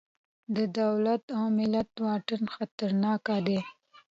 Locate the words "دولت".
0.79-1.23